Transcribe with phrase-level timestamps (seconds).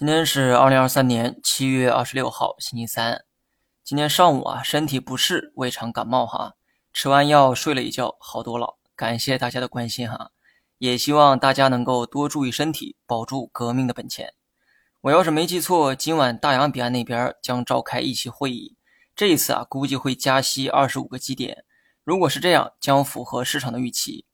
[0.00, 3.22] 今天是二零二三年七月二十六号，星期三。
[3.84, 6.54] 今天上午啊，身体不适，胃肠感冒哈，
[6.90, 8.78] 吃完药睡了一觉，好多了。
[8.96, 10.30] 感谢大家的关心哈，
[10.78, 14.32] 也希望大家能够多注意身体，保住革命的本钱。
[15.02, 18.78] 我要是没记错，今晚大洋彼岸那边将召开一期会议，
[19.14, 21.66] 这一次啊，估计会加息二十五个基点。
[22.04, 24.24] 如果是这样，将符合市场的预期。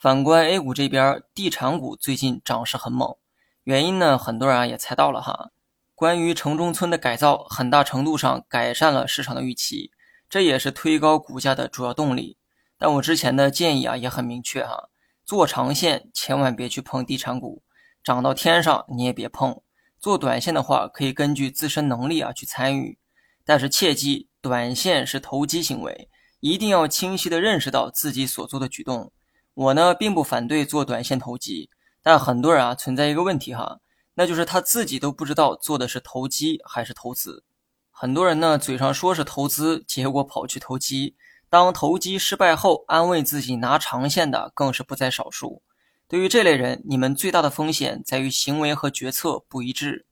[0.00, 3.16] 反观 A 股这边，地产股最近涨势很猛。
[3.64, 5.50] 原因呢，很多人啊也猜到了哈。
[5.94, 9.92] 关于城中村的改造，很大程度上改善了市场的预期，
[10.28, 12.36] 这也是推高股价的主要动力。
[12.76, 14.88] 但我之前的建议啊也很明确哈，
[15.24, 17.62] 做长线千万别去碰地产股，
[18.02, 19.60] 涨到天上你也别碰。
[20.00, 22.98] 做短线的话，可以根据自身能力啊去参与，
[23.44, 26.08] 但是切记，短线是投机行为，
[26.40, 29.12] 一定要清晰的认识到自己所做的举动。
[29.54, 31.70] 我呢并不反对做短线投机。
[32.02, 33.78] 但很多人啊存在一个问题哈，
[34.14, 37.44] 那就是他自己都不知道做的是投机还是投资。
[37.90, 41.14] 很多人呢嘴上说是投资，结果跑去投机。
[41.48, 45.62] 当投机失败后，安慰自己拿长线的更是不在少数。
[46.08, 50.06] 对于这类人，你们最大的风险在于行为和决策不一致。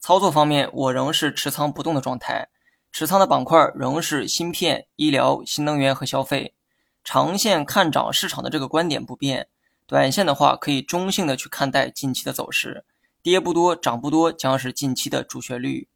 [0.00, 2.48] 操作方面，我仍是持仓不动的状态，
[2.92, 6.54] 持仓的板块仍是芯片、医疗、新能源和消费。
[7.02, 9.48] 长线看涨市场的这个观点不变。
[9.88, 12.84] 短线的话，可以中性的去看待近期的走势，
[13.22, 15.88] 跌不多，涨不多，将是近期的主旋律。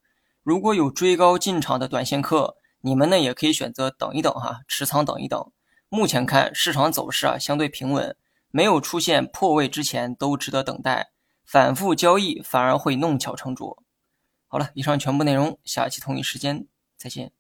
[0.43, 5.53] 如果有追高进场的短线客，你们呢也可以选择等一等哈，持仓等一等。
[5.91, 8.17] 目前看市场走势啊相对平稳，
[8.51, 11.11] 没有出现破位之前都值得等待，
[11.45, 13.83] 反复交易反而会弄巧成拙。
[14.48, 17.31] 好了，以上全部内容，下期同一时间再见。